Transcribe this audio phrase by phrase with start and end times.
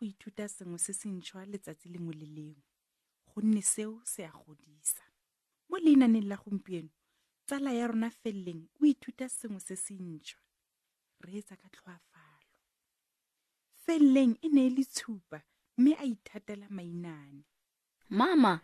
[0.00, 2.62] go ithuta sengwe se sentšhwa letsatsi lengwe le lengwe
[3.34, 5.02] gonne seo se a godisa
[5.68, 6.92] mo leinaneng la gompieno
[7.46, 10.42] tsala ya rona felleng o ithuta sengwe se sentšhwa
[11.24, 12.50] re etsa ka tlhoafalo
[13.84, 15.38] felleng e ne e le tshupa
[15.78, 17.44] mme a ithatela mainane
[18.18, 18.54] mama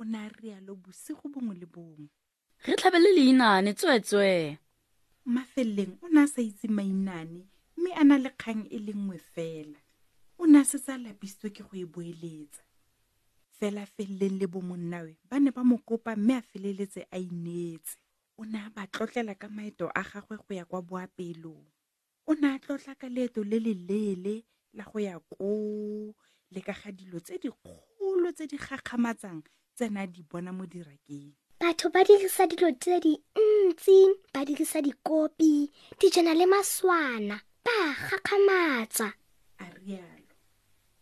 [0.00, 2.08] o ne a rialo bosigo bongwe le bongwe
[2.66, 4.24] re tlhabele leinane tswetswe
[5.34, 7.40] mafelleng o ne a sa itse mainane
[7.76, 9.80] mme a na le kgang e le nngwe fela
[10.40, 12.62] o ne a setse a lapisitswe ke go e boeletsa
[13.60, 17.96] fela feleleng le bomonnawe ba ne ba mo kopa mme a feleletse a inetse
[18.40, 21.64] o ne a ba tlotlela ka maeto a gagwe go ya kwa boapeelong
[22.26, 24.34] o ne a tlotla ka leeto le le leele
[24.72, 26.14] la go ya koo
[26.50, 29.44] le ka ga dilo tse dikgolo tse di gakgamatsang
[29.76, 33.98] tse ne a di bona mo dirakeng batho ba dirisa dilo tse dintsi
[34.32, 35.68] ba dirisa dikopi
[36.00, 37.76] dijana le maswana ba
[38.08, 39.12] gakgamatsa
[39.60, 40.19] a rialo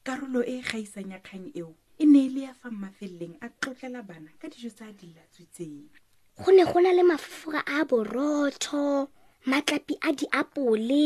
[0.08, 1.70] karolo e e gaisang ya kgang eo
[2.00, 5.76] e ne e le ya fa mmafeleleng a tlotlela bana ka dijo tsa a dilatswitseng
[6.40, 8.84] go ne go na le mafofora a borotho
[9.50, 11.04] matlapi a diapole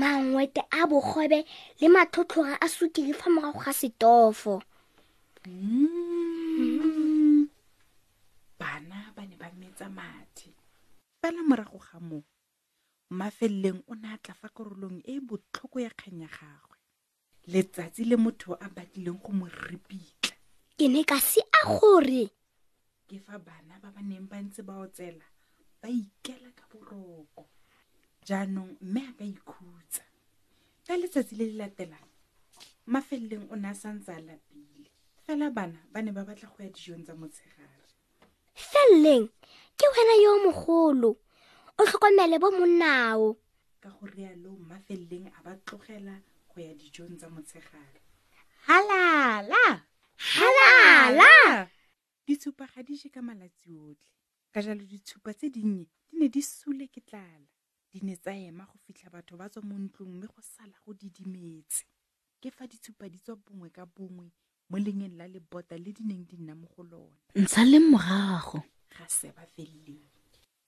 [0.00, 1.40] mangwete a bogobe
[1.80, 4.54] le matlhotlhoga a sukiri fa morago ga setofo
[5.48, 7.40] mm.
[8.60, 10.52] bana ba ne ba metsa mathe
[11.24, 12.24] fela morago ga moo
[13.18, 16.79] mafeleleng o ne a tla fa korolong e e botlhoko ya kgang ya gagwe
[17.48, 20.34] letsatsi le motho a batlileng go mo ripitla
[20.76, 22.22] ke ne ka se a gore
[23.08, 25.24] ke fa bana ba ba neng ba ntse ba otsela
[25.80, 27.42] ba ikela ka boroko
[28.28, 30.04] jaanong mme a ka ikhutsa
[30.86, 32.08] ka letsatsi le le latelang
[32.92, 34.90] mafeleleng o ne a santse a lapile
[35.24, 37.88] fela bana ba ne ba batla go ya dijong tsa motshegare
[38.70, 39.26] felleng
[39.78, 41.10] ke wena yo mogolo
[41.80, 43.24] o tlhokomele bo monao
[43.82, 46.14] ka go rialo mafeleleng a ba tlogela
[46.60, 48.00] nako ya dijong tsa motshegare
[48.68, 49.82] halala
[50.36, 51.32] halala
[52.28, 54.10] ditshupa ga di je ka malatsi otlhe
[54.52, 57.48] ka jalo ditshupa tse dinnye di ne di sule ke tlala
[57.92, 60.92] di ne tsa ema go fitlha batho ba tswa mo ntlong mme go sala go
[60.92, 61.84] didimetse
[62.44, 64.28] ke fa ditshupa di tswa bongwe ka bongwe
[64.68, 68.60] mo lengeng la lebota le di neng di nna mo go lona ntsha le morago
[68.92, 70.04] ga se ba feleleng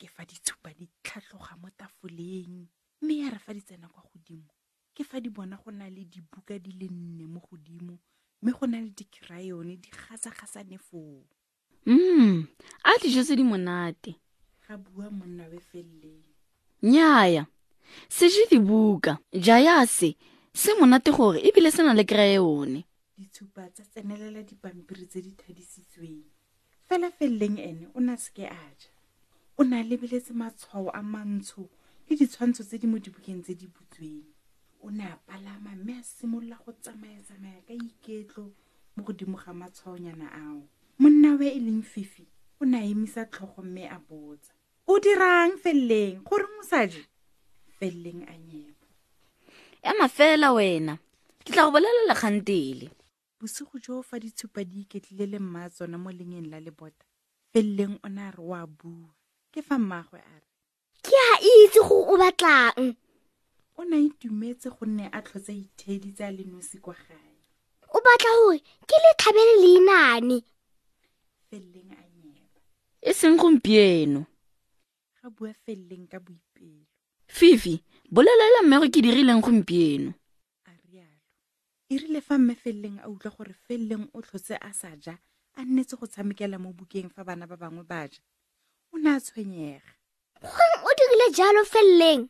[0.00, 2.64] ke fa ditshupa di tlhatlhoga mo tafoleng
[3.04, 4.48] mme ya re fa di tsena kwa godimo
[4.94, 7.96] ke fa di bona go na le dibuka di le nne mo godimo
[8.42, 11.24] mme go na le dikrayone di gasagasane foo
[11.88, 12.44] mm
[12.84, 14.20] a dijo tse di monate
[14.68, 16.20] ga bua monna we feleleng
[16.84, 17.48] nnyaya
[18.08, 20.12] se je dibuka jayase
[20.52, 22.84] se monate gore bile se na le krayone
[23.18, 26.20] ditshupa tsa tsenelela dipampiri tse di thadisitsweng
[26.88, 28.92] fela feleleng ene o na seke a ja
[29.56, 31.64] o na lebeletse matshwao a mantsho
[32.08, 34.31] le ditshwantsho tse di mo dibukeng tse di butsweng
[34.82, 38.44] o ne a palama mme a simolola go tsamayatsamaya ka iketlo
[38.96, 40.58] mo godimo ga matshwaonyana ao
[40.98, 42.26] monna we e leng fifi
[42.60, 44.52] o ne a emisa tlhogo mme a botsa
[44.90, 47.02] o dirang felleng gore mosaje
[47.78, 48.84] felleng a nyemo
[49.88, 50.98] ema fela wena
[51.44, 52.86] ke tla go bolelela kgantele
[53.38, 57.06] bosigo joo fa ditshupa di iketlile le mma tsona mo lengeng la lebota
[57.52, 59.14] felleng o ne a re o a bua
[59.54, 60.48] ke fa mmaagwe a re
[61.06, 62.96] ke a itse go o batlang
[63.82, 67.16] o ne a itumetse gonne a tlhotse itheedi tsa lenosi kwa gae
[67.94, 70.38] o batla gore ke lethabele leinane
[71.50, 72.46] felleng a nyeba
[73.02, 74.26] e seng gompieno
[75.18, 76.84] ga bua felleng ka boipelo
[77.26, 80.14] fifi bolelela mmego ke dirileng gompieno
[80.64, 81.20] a rialo
[81.90, 85.18] e rile fa mme felleng a utlwa gore felleng o tlhotse a sa ja
[85.54, 88.20] a nnetse go tshamekela mo bukeng fa bana ba bangwe ba ja
[88.94, 89.90] o ne a tshwenyega
[90.42, 92.28] gong o dirile jalo felleng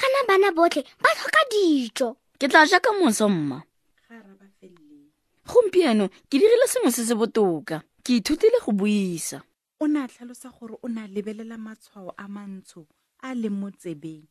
[0.00, 2.08] kana bana botlhe ba tlhoka dijo
[2.40, 3.60] ke tla jaaka moso mma
[5.50, 9.38] gompieno ke dirile sengwe se se botoka ke ithutile go buisa
[9.80, 12.88] o ne a tlhalosa gore o ne a lebelela matshwao a mantsho
[13.20, 14.24] a a leng mo tsebeng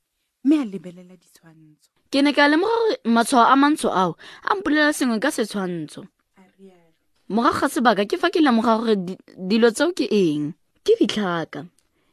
[0.43, 4.13] mme a lebelela ditshwantsho ke ne ke a lemoga gore matshwao a mantsho ao
[4.49, 6.01] a mpolela sengwe ka setshwantsho
[7.29, 8.95] morago ga sebaka ke fa ke lemoga gore
[9.49, 11.61] dilo tseo ke eng ke ditlhaka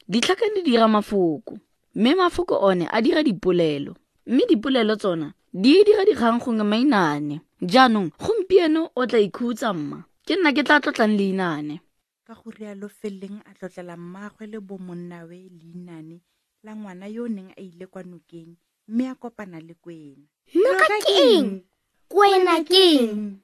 [0.08, 1.56] ditlhaka di dira mafoko
[1.96, 3.96] mme mafoko one a dira dipolelo
[4.26, 5.28] mme dipolelo tsona
[5.60, 7.36] di dira dikgang gongwe mainane
[7.70, 9.98] jaanong gompieno o tla ikhutsa mma
[10.28, 11.80] ke nna ke tla tlotlang leinane
[12.28, 16.20] ka go rialo feleleng a tlotlela mmaagwe le bo monnawe leinane
[16.64, 18.52] la ngwana yo o neng a ile kwa nokeng
[18.92, 20.20] mme a kopana le kwena
[20.52, 21.64] nokakeng
[22.12, 23.40] kwena keng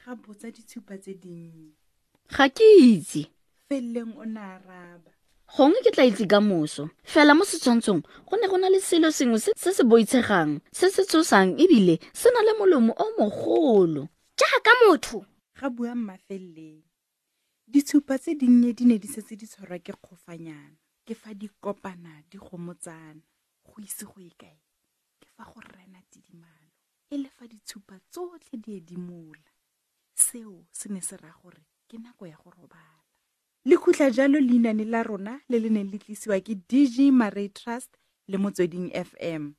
[0.00, 1.76] ga botsa ditshupa tse dinnye
[2.32, 3.22] ga ke itse
[3.68, 5.12] feleleng o ne araba
[5.56, 9.10] gongwe ke tla itse ka moso fela mo setshwantshong go ne go na le selo
[9.10, 14.06] sengwe se se boitshegang se se tshosang ebile se na le molomo o mogolo
[14.38, 15.26] jaaka motho
[15.58, 16.82] ga buang mafeleleng
[17.66, 22.22] ditshupa tse dinnye di ne di setse di tshwarwa ke kgofanyana ke fa di kopana
[22.30, 23.20] di gomotsana
[23.66, 24.54] go ise go ye kae
[25.18, 26.70] ke fa go rena tidimalo
[27.10, 29.50] e le fa ditshupa tsotlhe di edimola
[30.14, 32.99] seo se ne se raya gore ke nako ya go robala
[33.64, 37.92] le khutla jalo leinane la rona le le neng le tlisiwa ke dg maray trust
[38.32, 39.52] le motsweding fm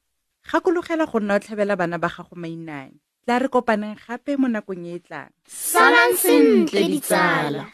[0.50, 4.86] gakologela go nna o tlhabela bana ba gago mainane tla re kopaneng gape mo nakong
[4.90, 7.70] e e tlang salang sentle ditsala